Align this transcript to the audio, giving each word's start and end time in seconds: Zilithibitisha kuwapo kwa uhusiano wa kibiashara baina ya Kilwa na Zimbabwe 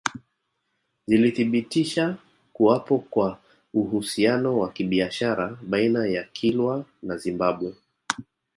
Zilithibitisha 1.07 2.17
kuwapo 2.53 2.99
kwa 2.99 3.39
uhusiano 3.73 4.59
wa 4.59 4.71
kibiashara 4.71 5.57
baina 5.61 6.05
ya 6.07 6.23
Kilwa 6.23 6.85
na 7.03 7.17
Zimbabwe 7.17 7.75